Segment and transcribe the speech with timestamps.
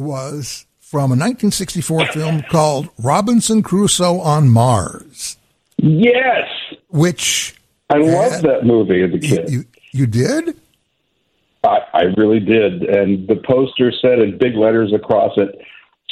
[0.00, 5.36] was from a 1964 film called Robinson Crusoe on Mars.
[5.76, 6.48] Yes,
[6.88, 7.54] which
[7.88, 9.50] I loved that movie as a kid.
[9.50, 10.56] You, you, you did?
[11.62, 15.60] I, I really did, and the poster said in big letters across it,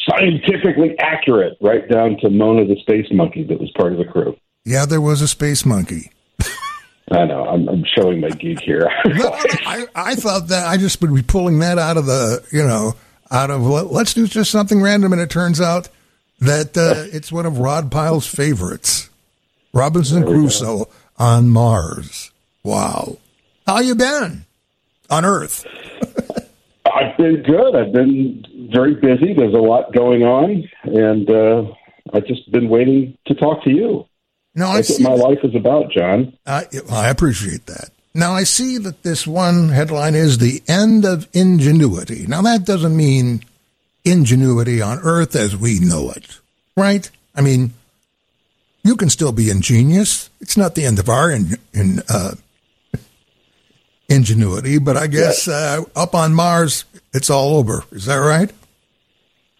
[0.08, 4.36] "Scientifically accurate," right down to Mona the space monkey that was part of the crew.
[4.64, 6.12] Yeah, there was a space monkey.
[7.10, 7.44] I know.
[7.46, 8.88] I'm, I'm showing my geek here.
[9.06, 12.62] no, I, I thought that I just would be pulling that out of the, you
[12.62, 12.94] know,
[13.30, 15.88] out of let's do just something random, and it turns out
[16.40, 19.10] that uh, it's one of Rod Pyle's favorites,
[19.72, 20.90] Robinson Crusoe go.
[21.18, 22.30] on Mars.
[22.62, 23.18] Wow,
[23.66, 24.44] how you been
[25.10, 25.64] on Earth?
[26.86, 27.76] I've been good.
[27.76, 29.34] I've been very busy.
[29.34, 31.64] There's a lot going on, and uh,
[32.12, 34.06] I've just been waiting to talk to you.
[34.54, 35.22] No, That's what my that.
[35.22, 36.36] life is about, John.
[36.46, 37.90] I, I appreciate that.
[38.18, 42.26] Now, I see that this one headline is the end of ingenuity.
[42.26, 43.44] Now, that doesn't mean
[44.04, 46.40] ingenuity on Earth as we know it,
[46.76, 47.08] right?
[47.36, 47.74] I mean,
[48.82, 50.30] you can still be ingenious.
[50.40, 52.34] It's not the end of our in, in uh,
[54.08, 57.84] ingenuity, but I guess uh, up on Mars, it's all over.
[57.92, 58.50] Is that right?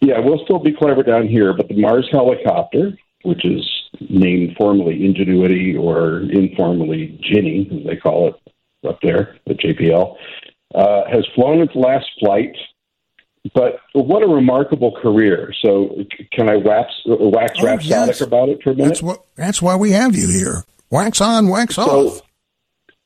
[0.01, 3.78] Yeah, we'll still be clever down here, but the Mars helicopter, which is
[4.09, 8.53] named formally Ingenuity or informally Ginny, as they call it
[8.89, 10.17] up there at JPL,
[10.75, 12.57] uh, has flown its last flight.
[13.55, 15.55] But what a remarkable career!
[15.63, 15.97] So,
[16.33, 18.21] can I wax, wax oh, rhapsodic yes.
[18.21, 18.89] about it for a minute?
[18.89, 19.25] That's what.
[19.37, 20.65] That's why we have you here.
[20.91, 22.23] Wax on, wax so, off.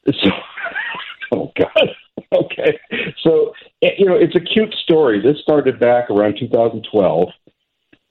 [0.06, 0.30] So,
[1.32, 1.88] oh God.
[2.32, 2.78] Okay.
[3.22, 5.20] So, you know, it's a cute story.
[5.20, 7.28] This started back around 2012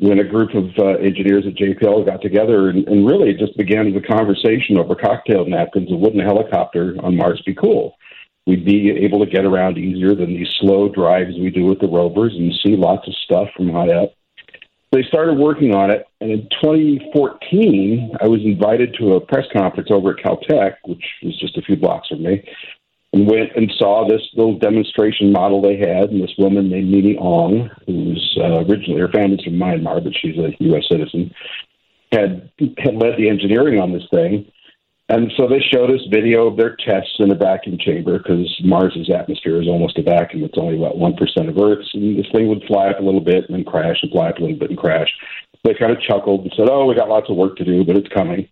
[0.01, 3.95] when a group of uh, engineers at JPL got together and, and really just began
[3.95, 7.95] a conversation over cocktail napkins of wouldn't a helicopter on Mars be cool?
[8.47, 11.87] We'd be able to get around easier than these slow drives we do with the
[11.87, 14.13] rovers and see lots of stuff from high up.
[14.91, 19.89] They started working on it, and in 2014, I was invited to a press conference
[19.91, 22.43] over at Caltech, which was just a few blocks from me,
[23.13, 26.09] and went and saw this little demonstration model they had.
[26.11, 30.37] And this woman named MiMi Aung, who's uh, originally her family's from Myanmar, but she's
[30.37, 30.83] a U.S.
[30.89, 31.33] citizen,
[32.11, 34.51] had had led the engineering on this thing.
[35.09, 39.09] And so they showed us video of their tests in a vacuum chamber because Mars's
[39.09, 40.45] atmosphere is almost a vacuum.
[40.45, 43.19] It's only about one percent of Earth's, and this thing would fly up a little
[43.19, 45.09] bit and then crash, and fly up a little bit and crash.
[45.65, 47.97] They kind of chuckled and said, "Oh, we got lots of work to do, but
[47.97, 48.47] it's coming."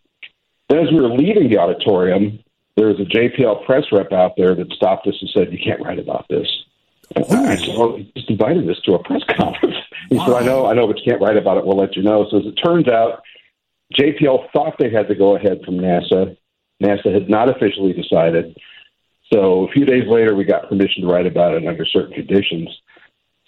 [0.67, 2.43] Then, as we were leaving the auditorium,
[2.79, 5.81] there was a JPL press rep out there that stopped us and said, "You can't
[5.81, 6.47] write about this."
[7.13, 9.75] And I said, "Well, you just invited us to a press conference."
[10.09, 10.25] He wow.
[10.25, 11.65] said, "I know, I know, but you can't write about it.
[11.65, 13.21] We'll let you know." So as it turns out,
[13.99, 16.37] JPL thought they had to go ahead from NASA.
[16.81, 18.57] NASA had not officially decided.
[19.33, 22.69] So a few days later, we got permission to write about it under certain conditions.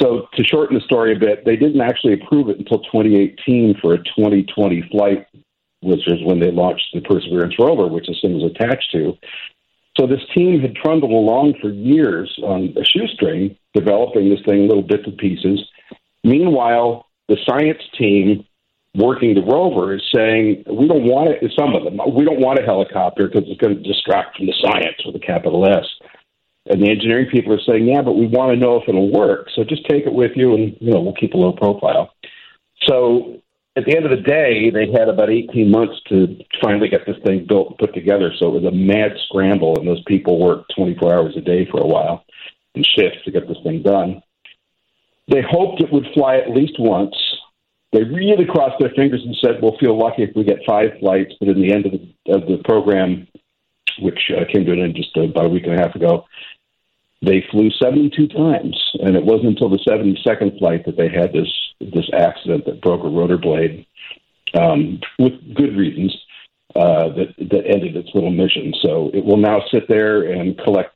[0.02, 3.94] So to shorten the story a bit, they didn't actually approve it until 2018 for
[3.94, 5.26] a 2020 flight
[5.82, 9.18] which is when they launched the Perseverance rover, which this thing was attached to.
[10.00, 14.84] So this team had trundled along for years on a shoestring, developing this thing little
[14.84, 15.60] bits and pieces.
[16.24, 18.46] Meanwhile, the science team
[18.96, 21.52] working the rover is saying we don't want it.
[21.58, 24.54] Some of them we don't want a helicopter because it's going to distract from the
[24.62, 25.86] science with a capital S.
[26.68, 29.48] And the engineering people are saying, yeah, but we want to know if it'll work.
[29.56, 32.14] So just take it with you, and you know we'll keep a low profile.
[32.84, 33.42] So
[33.78, 37.16] at the end of the day, they had about 18 months to finally get this
[37.26, 38.32] thing built and put together.
[38.38, 41.80] So it was a mad scramble, and those people worked 24 hours a day for
[41.80, 42.26] a while
[42.76, 44.22] in shifts to get this thing done.
[45.28, 47.16] They hoped it would fly at least once.
[47.94, 51.34] They really crossed their fingers and said, "We'll feel lucky if we get five flights."
[51.40, 53.28] But in the end of the, of the program,
[54.00, 56.26] which uh, came to an end just about a week and a half ago,
[57.22, 61.50] they flew 72 times, and it wasn't until the 72nd flight that they had this
[61.94, 63.86] this accident that broke a rotor blade,
[64.54, 66.16] um, with good reasons,
[66.76, 68.74] uh, that that ended its little mission.
[68.82, 70.94] So it will now sit there and collect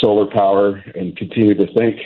[0.00, 2.00] solar power and continue to think.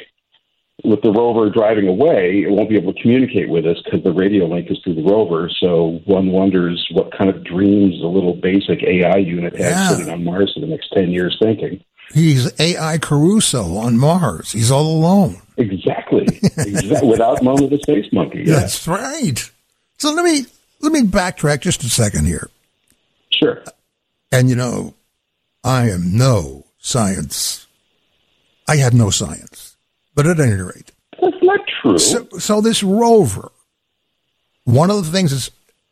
[0.85, 4.13] With the rover driving away, it won't be able to communicate with us because the
[4.13, 5.51] radio link is through the rover.
[5.59, 9.89] So one wonders what kind of dreams the little basic AI unit has yeah.
[9.89, 11.83] sitting on Mars for the next 10 years thinking.
[12.15, 14.53] He's AI Caruso on Mars.
[14.53, 15.43] He's all alone.
[15.59, 16.27] Exactly.
[16.57, 16.99] exactly.
[17.09, 18.45] Without Mona the Space Monkey.
[18.47, 18.61] Yeah.
[18.61, 19.51] That's right.
[19.99, 20.47] So let me
[20.81, 22.49] let me backtrack just a second here.
[23.31, 23.63] Sure.
[24.31, 24.95] And you know,
[25.65, 27.67] I am no science.
[28.69, 29.77] I have no science.
[30.15, 30.93] But at any rate.
[31.21, 31.99] That's not true.
[31.99, 33.51] So, so this rover,
[34.65, 35.51] one of the things is,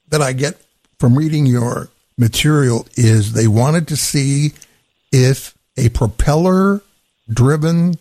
[0.08, 0.60] that I get
[0.98, 4.52] from reading your material is they wanted to see
[5.12, 6.80] if a propeller
[7.28, 7.94] driven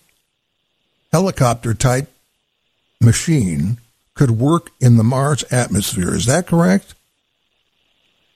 [1.15, 2.09] helicopter type
[2.99, 3.77] machine
[4.15, 6.13] could work in the Mars atmosphere.
[6.13, 6.93] Is that correct?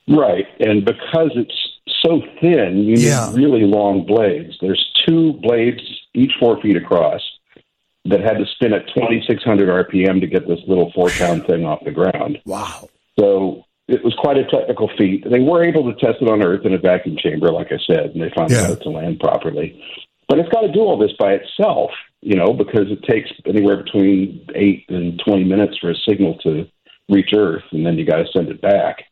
[0.08, 0.46] Right.
[0.60, 1.52] And because it's
[2.02, 3.28] so thin, you Yeah.
[3.34, 4.56] need really long blades.
[4.62, 5.82] There's two blades,
[6.14, 7.20] each four feet across,
[8.06, 11.84] that had to spin at 2,600 RPM to get this little four pound thing off
[11.84, 12.38] the ground.
[12.46, 12.88] Wow.
[13.18, 15.28] So it was quite a technical feat.
[15.30, 18.12] They were able to test it on Earth in a vacuum chamber, like I said,
[18.14, 18.68] and they found Yeah.
[18.70, 19.78] out to land properly.
[20.28, 21.90] But it's got to do all this by itself,
[22.22, 26.66] you know, because it takes anywhere between eight and 20 minutes for a signal to
[27.08, 29.04] reach Earth, and then you got to send it back.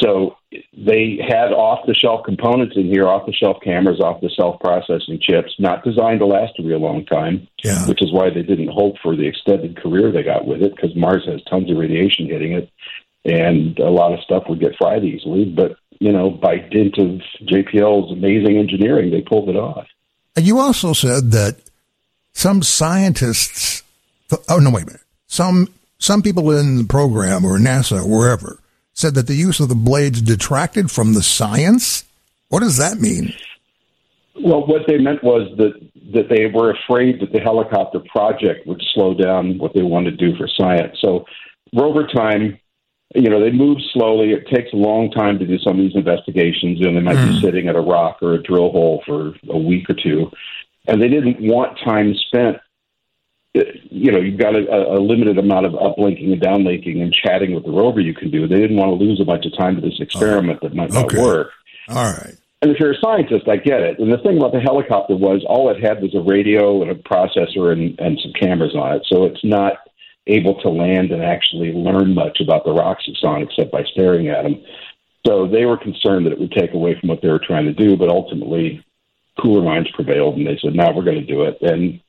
[0.00, 0.36] So
[0.76, 4.60] they had off the shelf components in here, off the shelf cameras, off the shelf
[4.60, 7.86] processing chips, not designed to last a real long time Yeah.
[7.88, 10.94] which is why they didn't hope for the extended career they got with it because
[10.94, 12.70] Mars has tons of radiation hitting it,
[13.24, 15.44] and a lot of stuff would get fried easily.
[15.44, 19.86] But you know, by dint of JPL's amazing engineering, they pulled it off.
[20.36, 21.56] And you also said that
[22.38, 23.82] some scientists,
[24.48, 25.00] oh no, wait a minute.
[25.26, 25.68] Some
[25.98, 28.60] some people in the program or NASA or wherever
[28.92, 32.04] said that the use of the blades detracted from the science.
[32.48, 33.34] What does that mean?
[34.40, 35.72] Well, what they meant was that
[36.12, 40.30] that they were afraid that the helicopter project would slow down what they wanted to
[40.30, 40.96] do for science.
[41.00, 41.24] So
[41.74, 42.58] rover time,
[43.16, 44.30] you know, they move slowly.
[44.30, 47.34] It takes a long time to do some of these investigations, and they might be
[47.34, 47.40] hmm.
[47.40, 50.30] sitting at a rock or a drill hole for a week or two,
[50.88, 52.56] and they didn't want time spent.
[53.56, 57.54] uh, You know, you've got a, a limited amount of uplinking and downlinking and chatting
[57.54, 58.48] with the rover you can do.
[58.48, 61.06] They didn't want to lose a bunch of time to this experiment that might not
[61.06, 61.20] Okay.
[61.20, 61.50] work.
[61.88, 62.36] All right.
[62.60, 64.00] And if you're a scientist, I get it.
[64.00, 66.94] And the thing about the helicopter was all it had was a radio and a
[66.96, 69.06] processor and, and some cameras on it.
[69.06, 69.74] So it's not
[70.26, 74.28] able to land and actually learn much about the rocks it's on except by staring
[74.28, 74.60] at them.
[75.24, 77.72] So they were concerned that it would take away from what they were trying to
[77.72, 78.84] do, but ultimately
[79.40, 81.58] cooler minds prevailed and they said, no, we're going to do it.
[81.60, 82.00] And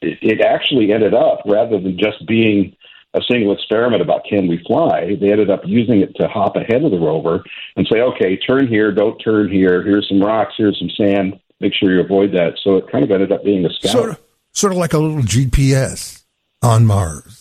[0.00, 2.76] it, it actually ended up, rather than just being
[3.14, 6.84] a single experiment about can we fly, they ended up using it to hop ahead
[6.84, 7.42] of the rover
[7.76, 9.82] and say, okay, turn here, don't turn here.
[9.82, 11.40] Here's some rocks, here's some sand.
[11.60, 12.54] Make sure you avoid that.
[12.62, 13.92] So it kind of ended up being a scout.
[13.92, 14.20] Sort of,
[14.52, 16.22] sort of like a little GPS
[16.62, 17.39] on Mars.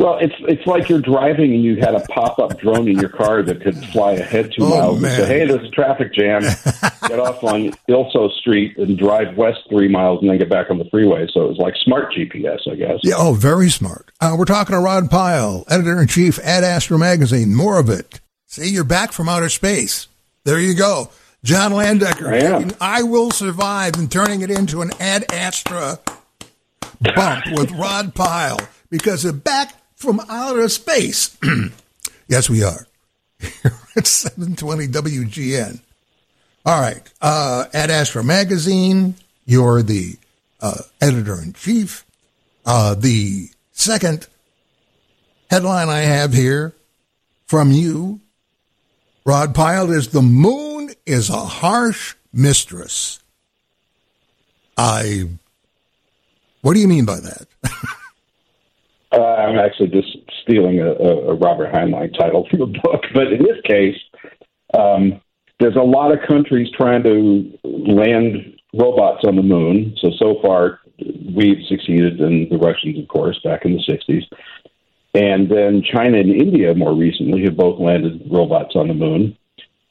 [0.00, 3.10] Well, it's it's like you're driving and you had a pop up drone in your
[3.10, 5.10] car that could fly ahead two Oh, miles man.
[5.12, 6.40] and say, "Hey, there's a traffic jam.
[7.06, 10.78] get off on Ilso Street and drive west three miles and then get back on
[10.78, 13.00] the freeway." So it was like smart GPS, I guess.
[13.02, 14.10] Yeah, oh, very smart.
[14.22, 17.54] Uh, we're talking to Rod Pyle, editor in chief Ad Astra Magazine.
[17.54, 18.20] More of it.
[18.46, 20.08] See, you're back from outer space.
[20.46, 21.10] There you go.
[21.44, 22.32] John Landecker.
[22.32, 22.70] I am.
[22.80, 25.98] I Will Survive and turning it into an Ad Astra
[27.14, 28.58] bump with Rod Pyle
[28.90, 31.36] because they're back from outer space.
[32.28, 32.86] yes, we are.
[33.94, 35.78] it's 720 WGN.
[36.64, 37.02] All right.
[37.20, 39.14] Uh, Ad Astra Magazine,
[39.44, 40.16] you're the
[40.60, 42.06] uh, editor in chief.
[42.64, 44.26] Uh, the second
[45.50, 46.72] headline I have here
[47.46, 48.20] from you,
[49.26, 53.20] Rod Pyle, is The Moon is a Harsh Mistress.
[54.78, 55.28] I.
[56.62, 57.46] What do you mean by that?
[59.12, 63.32] Uh, I'm actually just stealing a, a, a Robert Heinlein title from the book, but
[63.32, 63.96] in this case,
[64.78, 65.20] um,
[65.58, 69.94] there's a lot of countries trying to land robots on the moon.
[70.00, 70.80] So so far,
[71.34, 74.22] we've succeeded, and the Russians, of course, back in the '60s,
[75.14, 79.36] and then China and India more recently have both landed robots on the moon.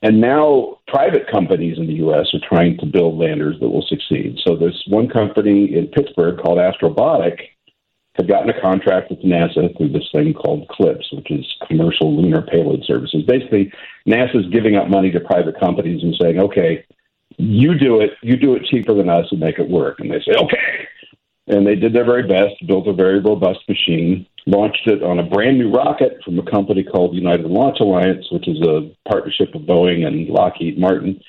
[0.01, 2.27] And now private companies in the U.S.
[2.33, 4.37] are trying to build landers that will succeed.
[4.47, 7.37] So there's one company in Pittsburgh called Astrobotic
[8.19, 12.41] have gotten a contract with NASA through this thing called CLPS, which is Commercial Lunar
[12.41, 13.23] Payload Services.
[13.25, 13.71] Basically,
[14.05, 16.85] NASA's giving up money to private companies and saying, okay,
[17.37, 20.01] you do it, you do it cheaper than us and make it work.
[20.01, 20.87] And they say, okay.
[21.47, 25.23] And they did their very best, built a very robust machine, launched it on a
[25.23, 29.61] brand new rocket from a company called United Launch Alliance, which is a partnership of
[29.61, 31.21] Boeing and Lockheed Martin.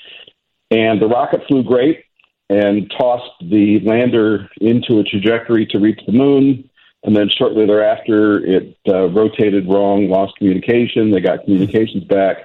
[0.72, 2.04] And the rocket flew great
[2.50, 6.68] and tossed the lander into a trajectory to reach the moon.
[7.02, 11.10] And then shortly thereafter, it uh, rotated wrong, lost communication.
[11.10, 12.38] They got communications back,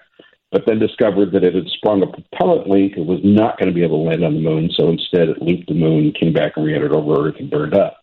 [0.51, 2.93] but then discovered that it had sprung a propellant leak.
[2.95, 4.69] It was not going to be able to land on the moon.
[4.73, 7.97] So instead, it looped the moon, came back and re-entered over Earth and burned up.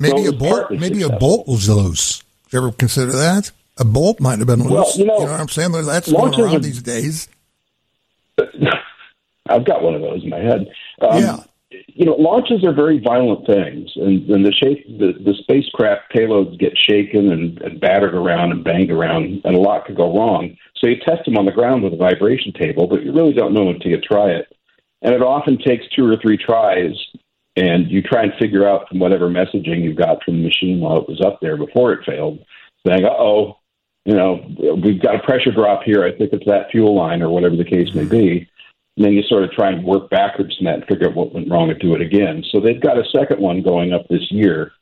[0.00, 0.70] Maybe it a bolt.
[0.72, 2.18] Maybe a bolt was loose.
[2.44, 3.52] Did you ever consider that?
[3.78, 4.72] A bolt might have been loose.
[4.72, 5.72] Well, you know, what I'm saying?
[5.72, 7.28] That's going around are- these days.
[9.48, 10.66] I've got one of those in my head.
[11.00, 11.36] Um, Yeah.
[11.94, 16.58] You know, launches are very violent things, and, and the shape, the, the spacecraft payloads
[16.58, 20.56] get shaken and, and battered around and banged around, and a lot could go wrong.
[20.76, 23.54] So you test them on the ground with a vibration table, but you really don't
[23.54, 24.46] know until you try it.
[25.02, 26.94] And it often takes two or three tries
[27.56, 30.98] and you try and figure out from whatever messaging you got from the machine while
[30.98, 32.44] it was up there before it failed,
[32.86, 33.58] saying, "Uh oh,
[34.04, 34.44] you know,
[34.82, 36.04] we've got a pressure drop here.
[36.04, 38.48] I think it's that fuel line or whatever the case may be."
[38.96, 41.34] And then you sort of try and work backwards from that and figure out what
[41.34, 42.44] went wrong and do it again.
[42.50, 44.72] So they've got a second one going up this year,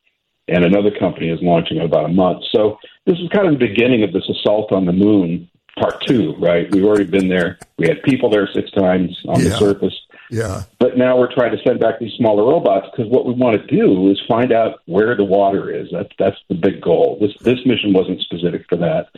[0.48, 2.44] and another company is launching in about a month.
[2.52, 6.34] So this is kind of the beginning of this assault on the moon, part two,
[6.38, 6.70] right?
[6.70, 7.58] We've already been there.
[7.78, 9.48] We had people there six times on Yeah.
[9.48, 9.98] the surface.
[10.30, 10.62] Yeah.
[10.78, 13.66] But now we're trying to send back these smaller robots because what we want to
[13.74, 15.88] do is find out where the water is.
[15.90, 17.16] That's that's the big goal.
[17.18, 19.08] This this mission wasn't specific for that,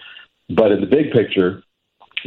[0.50, 1.62] but in the big picture,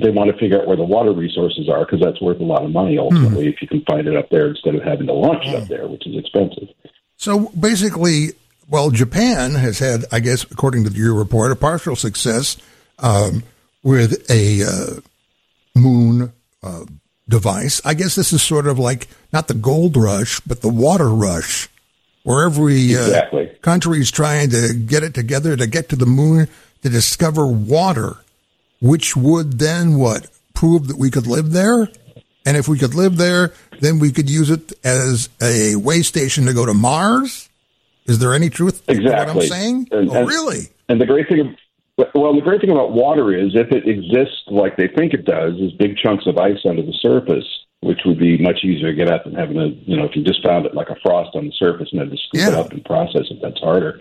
[0.03, 2.63] they want to figure out where the water resources are because that's worth a lot
[2.63, 5.45] of money ultimately if you can find it up there instead of having to launch
[5.45, 6.67] it up there, which is expensive.
[7.15, 8.29] So basically,
[8.69, 12.57] well, Japan has had, I guess, according to your report, a partial success
[12.99, 13.43] um,
[13.81, 15.01] with a uh,
[15.75, 16.85] moon uh,
[17.29, 17.81] device.
[17.85, 21.69] I guess this is sort of like not the gold rush, but the water rush,
[22.23, 23.47] where every uh, Exactly.
[23.61, 26.47] country is trying to get it together to get to the moon
[26.83, 28.17] to discover water,
[28.81, 31.88] which would then what prove that we could live there.
[32.46, 36.46] And if we could live there, then we could use it as a way station
[36.46, 37.50] to go to Mars.
[38.05, 39.88] Is there any truth to what I'm saying?
[39.91, 40.69] And- oh, and- really?
[40.89, 41.57] And the great thing,
[42.15, 45.55] well, the great thing about water is if it exists like they think it does,
[45.60, 47.43] is big chunks of ice under the surface,
[47.81, 50.24] which would be much easier to get at than having a, you know, if you
[50.24, 52.72] just found it like a frost on the surface and had to scoop it up
[52.72, 54.00] and process it, that's harder.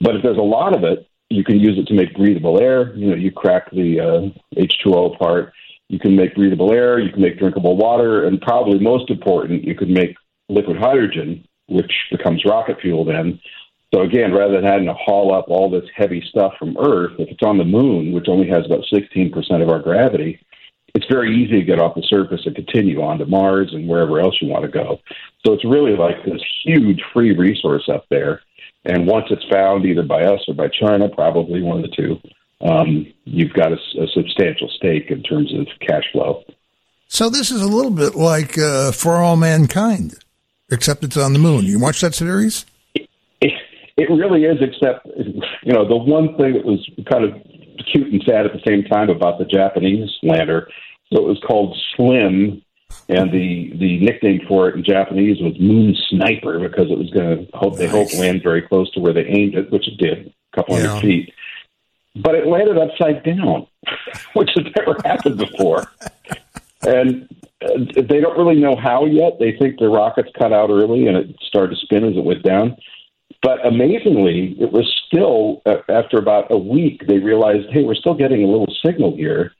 [0.00, 2.94] But if there's a lot of it, you can use it to make breathable air.
[2.94, 5.52] You know, you crack the uh, H2O apart.
[5.88, 6.98] You can make breathable air.
[6.98, 10.16] You can make drinkable water, and probably most important, you could make
[10.48, 13.40] liquid hydrogen, which becomes rocket fuel then.
[13.94, 17.28] So again, rather than having to haul up all this heavy stuff from Earth, if
[17.28, 20.40] it's on the moon, which only has about 16% of our gravity,
[20.94, 24.18] it's very easy to get off the surface and continue on to Mars and wherever
[24.18, 24.98] else you want to go.
[25.44, 28.40] So it's really like this huge free resource up there.
[28.86, 32.20] And once it's found either by us or by China, probably one of the two,
[32.60, 36.44] um, you've got a, a substantial stake in terms of cash flow.
[37.08, 40.14] So this is a little bit like uh, For All Mankind,
[40.70, 41.64] except it's on the moon.
[41.64, 42.64] You watch that series?
[42.94, 43.52] It,
[43.96, 45.06] it really is, except,
[45.62, 47.34] you know, the one thing that was kind of
[47.92, 50.68] cute and sad at the same time about the Japanese lander,
[51.12, 52.62] so it was called Slim,
[53.08, 57.46] and the, the nickname for it in Japanese was Moon Sniper because it was going
[57.46, 58.18] to hope they hope Nice.
[58.18, 60.86] land very close to where they aimed it, which it did, a couple Yeah.
[60.88, 61.32] hundred feet.
[62.16, 63.66] But it landed upside down,
[64.34, 65.86] which has never happened before.
[66.86, 67.28] And
[67.64, 69.38] uh, they don't really know how yet.
[69.38, 72.42] They think the rockets cut out early and it started to spin as it went
[72.42, 72.76] down.
[73.42, 78.14] But amazingly, it was still, uh, after about a week, they realized, hey, we're still
[78.14, 79.52] getting a little signal here.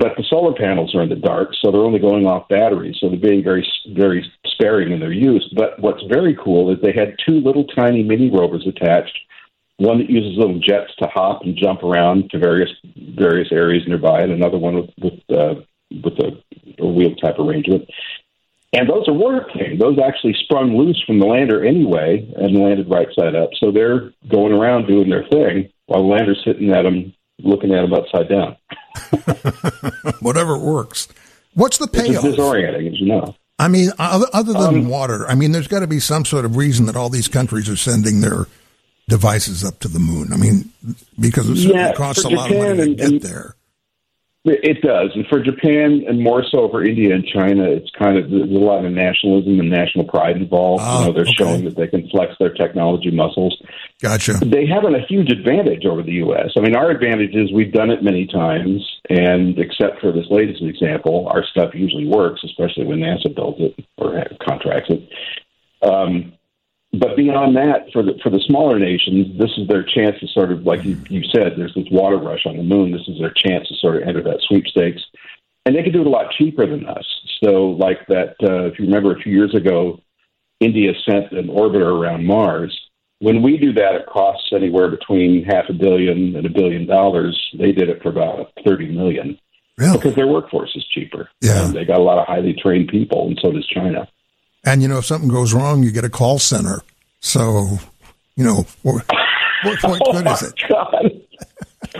[0.00, 2.96] But the solar panels are in the dark, so they're only going off batteries.
[2.98, 5.46] So they're being very, very sparing in their use.
[5.54, 9.18] But what's very cool is they had two little tiny mini rovers attached.
[9.76, 12.70] One that uses little jets to hop and jump around to various
[13.14, 15.54] various areas nearby, and another one with with, uh,
[15.90, 16.42] with a,
[16.78, 17.84] a wheel type arrangement.
[18.72, 19.76] And those are working.
[19.78, 23.50] Those actually sprung loose from the lander anyway and landed right side up.
[23.58, 27.82] So they're going around doing their thing while the lander's sitting at them, looking at
[27.82, 28.56] them upside down.
[30.20, 31.08] Whatever works.
[31.54, 32.24] What's the payoff?
[32.24, 33.34] disorienting, as you know.
[33.58, 36.44] I mean, other, other than Um, water, I mean, there's got to be some sort
[36.44, 38.46] of reason that all these countries are sending their
[39.08, 40.32] devices up to the moon.
[40.32, 40.70] I mean,
[41.18, 43.54] because it Yeah, costs a for lot of money to and- get and- there.
[44.42, 48.30] It does, and for Japan, and more so for India and China, it's kind of
[48.30, 50.82] there's a lot of nationalism and national pride involved.
[50.82, 51.32] Ah, you know, they're okay.
[51.36, 53.54] showing that they can flex their technology muscles.
[54.00, 54.38] Gotcha.
[54.40, 56.52] they have a huge advantage over the U.S.
[56.56, 58.80] I mean, our advantage is we've done it many times,
[59.10, 63.84] and except for this latest example, our stuff usually works, especially when NASA builds it
[63.98, 65.06] or contracts it.
[65.86, 66.32] Um,
[66.92, 70.50] but beyond that, for the for the smaller nations, this is their chance to sort
[70.50, 72.90] of, like you, you said, there's this water rush on the moon.
[72.90, 75.00] This is their chance to sort of enter that sweepstakes,
[75.64, 77.06] and they can do it a lot cheaper than us.
[77.44, 80.00] So, like that, uh, if you remember, a few years ago,
[80.58, 82.76] India sent an orbiter around Mars.
[83.20, 87.38] When we do that, it costs anywhere between half a billion and a billion dollars.
[87.58, 89.38] They did it for about thirty million
[89.78, 89.96] Really?
[89.96, 91.28] because their workforce is cheaper.
[91.40, 91.66] Yeah.
[91.66, 94.08] and they got a lot of highly trained people, and so does China.
[94.64, 96.82] And, you know, if something goes wrong, you get a call center.
[97.20, 97.78] So,
[98.36, 99.04] you know, what,
[99.62, 100.54] what, what good is it?
[100.70, 101.20] Oh, God.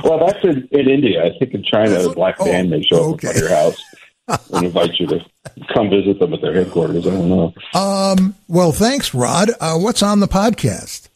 [0.05, 1.25] well, that's in, in India.
[1.25, 3.29] I think in China, a black Oh, band may show up okay.
[3.29, 3.77] at your house
[4.53, 5.25] and invite you to
[5.75, 7.07] come visit them at their headquarters.
[7.07, 7.55] I don't know.
[7.75, 9.51] Um, well, thanks, Rod.
[9.61, 11.09] Uh, what's on the podcast?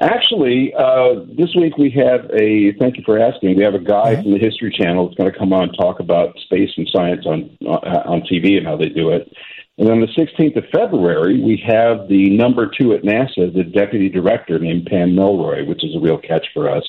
[0.00, 2.72] Actually, uh, this week we have a.
[2.78, 3.56] Thank you for asking.
[3.56, 4.22] We have a guy Mm-hmm.
[4.22, 7.26] from the History Channel that's going to come on and talk about space and science
[7.26, 9.32] on uh, on TV and how they do it.
[9.78, 14.08] And on the 16th of February, we have the number two at NASA, the deputy
[14.08, 16.82] director named Pam Melroy, which is a real catch for us.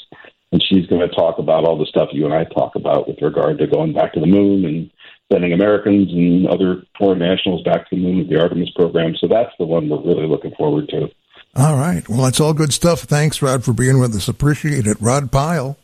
[0.51, 3.21] And she's going to talk about all the stuff you and I talk about with
[3.21, 4.89] regard to going back to the moon and
[5.31, 9.13] sending Americans and other foreign nationals back to the moon with the Artemis program.
[9.19, 11.09] So that's the one we're really looking forward to.
[11.55, 12.07] All right.
[12.09, 13.01] Well, that's all good stuff.
[13.01, 14.27] Thanks, Rod, for being with us.
[14.27, 14.97] Appreciate it.
[14.99, 15.77] Rod Pyle.